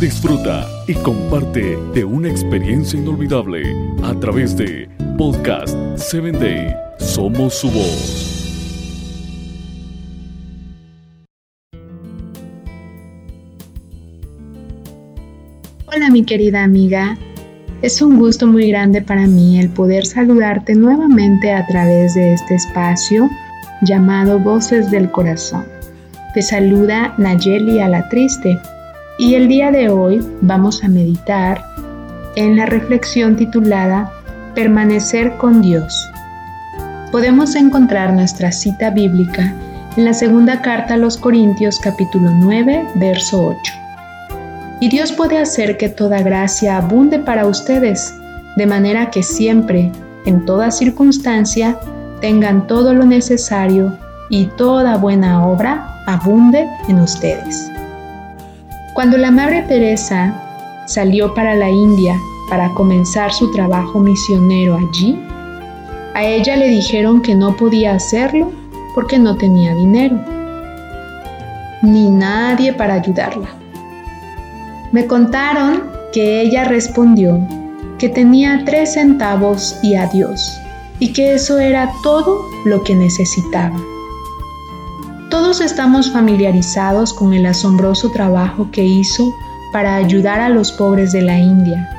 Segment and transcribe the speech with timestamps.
[0.00, 3.62] Disfruta y comparte de una experiencia inolvidable
[4.02, 6.74] a través de Podcast 7 Day.
[6.98, 8.34] Somos su voz.
[15.86, 17.16] Hola mi querida amiga,
[17.80, 22.56] es un gusto muy grande para mí el poder saludarte nuevamente a través de este
[22.56, 23.30] espacio
[23.82, 25.64] llamado Voces del Corazón.
[26.34, 28.58] Te saluda Nayeli a la Triste
[29.18, 31.64] y el día de hoy vamos a meditar
[32.34, 34.12] en la reflexión titulada
[34.54, 36.10] Permanecer con Dios.
[37.12, 39.54] Podemos encontrar nuestra cita bíblica
[39.96, 43.72] en la segunda carta a los Corintios capítulo 9, verso 8.
[44.80, 48.12] Y Dios puede hacer que toda gracia abunde para ustedes,
[48.56, 49.92] de manera que siempre,
[50.26, 51.78] en toda circunstancia,
[52.20, 53.96] tengan todo lo necesario
[54.28, 57.70] y toda buena obra abunde en ustedes.
[58.94, 62.14] Cuando la Madre Teresa salió para la India
[62.48, 65.20] para comenzar su trabajo misionero allí,
[66.14, 68.52] a ella le dijeron que no podía hacerlo
[68.94, 70.16] porque no tenía dinero,
[71.82, 73.48] ni nadie para ayudarla.
[74.92, 77.40] Me contaron que ella respondió
[77.98, 80.56] que tenía tres centavos y adiós,
[81.00, 83.76] y que eso era todo lo que necesitaba.
[85.34, 89.34] Todos estamos familiarizados con el asombroso trabajo que hizo
[89.72, 91.90] para ayudar a los pobres de la India.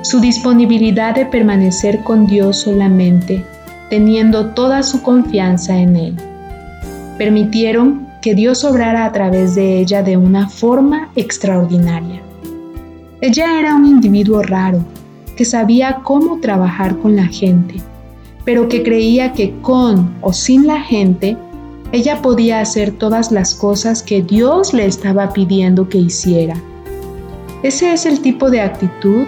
[0.00, 3.44] Su disponibilidad de permanecer con Dios solamente,
[3.90, 6.16] teniendo toda su confianza en Él.
[7.18, 12.22] Permitieron que Dios obrara a través de ella de una forma extraordinaria.
[13.20, 14.82] Ella era un individuo raro,
[15.36, 17.74] que sabía cómo trabajar con la gente,
[18.46, 21.36] pero que creía que con o sin la gente
[21.92, 26.56] ella podía hacer todas las cosas que Dios le estaba pidiendo que hiciera.
[27.62, 29.26] Ese es el tipo de actitud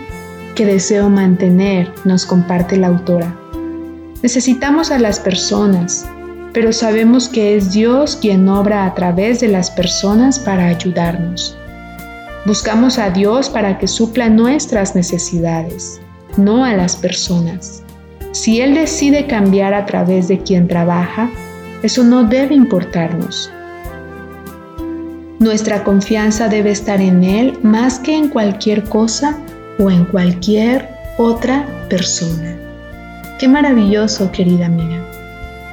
[0.55, 3.39] que deseo mantener, nos comparte la autora.
[4.23, 6.07] Necesitamos a las personas,
[6.55, 11.57] pero sabemos que es Dios quien obra a través de las personas para ayudarnos.
[12.47, 16.01] Buscamos a Dios para que supla nuestras necesidades,
[16.39, 17.83] no a las personas.
[18.33, 21.31] Si Él decide cambiar a través de quien trabaja,
[21.85, 23.53] eso no debe importarnos.
[25.39, 29.37] Nuestra confianza debe estar en Él más que en cualquier cosa
[29.79, 32.57] o en cualquier otra persona.
[33.39, 34.99] Qué maravilloso, querida amiga.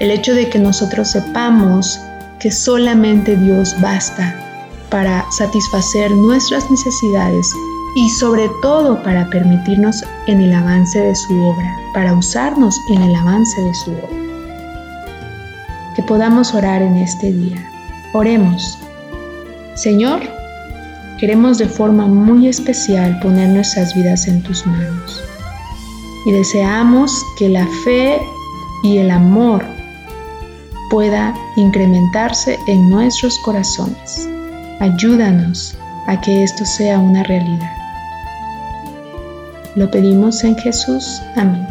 [0.02, 1.98] El hecho de que nosotros sepamos
[2.42, 4.36] que solamente Dios basta
[4.90, 7.50] para satisfacer nuestras necesidades
[7.96, 13.16] y sobre todo para permitirnos en el avance de su obra, para usarnos en el
[13.16, 14.21] avance de su obra
[16.02, 17.58] podamos orar en este día.
[18.14, 18.78] Oremos.
[19.76, 20.22] Señor,
[21.20, 25.24] queremos de forma muy especial poner nuestras vidas en tus manos
[26.26, 28.20] y deseamos que la fe
[28.84, 29.66] y el amor
[30.90, 34.28] pueda incrementarse en nuestros corazones.
[34.80, 35.76] Ayúdanos
[36.08, 37.72] a que esto sea una realidad.
[39.76, 41.22] Lo pedimos en Jesús.
[41.36, 41.71] Amén.